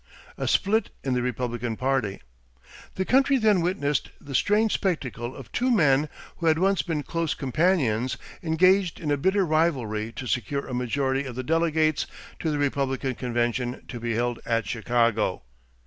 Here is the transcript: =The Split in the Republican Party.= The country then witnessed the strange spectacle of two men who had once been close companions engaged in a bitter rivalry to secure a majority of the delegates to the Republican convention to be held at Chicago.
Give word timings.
=The 0.35 0.47
Split 0.47 0.89
in 1.03 1.13
the 1.13 1.21
Republican 1.21 1.77
Party.= 1.77 2.21
The 2.95 3.05
country 3.05 3.37
then 3.37 3.61
witnessed 3.61 4.09
the 4.19 4.33
strange 4.33 4.73
spectacle 4.73 5.35
of 5.35 5.51
two 5.51 5.69
men 5.69 6.09
who 6.37 6.47
had 6.47 6.57
once 6.57 6.81
been 6.81 7.03
close 7.03 7.35
companions 7.35 8.17
engaged 8.41 8.99
in 8.99 9.11
a 9.11 9.15
bitter 9.17 9.45
rivalry 9.45 10.11
to 10.13 10.25
secure 10.25 10.65
a 10.65 10.73
majority 10.73 11.25
of 11.25 11.35
the 11.35 11.43
delegates 11.43 12.07
to 12.39 12.49
the 12.49 12.57
Republican 12.57 13.13
convention 13.13 13.83
to 13.89 13.99
be 13.99 14.15
held 14.15 14.39
at 14.43 14.65
Chicago. 14.67 15.43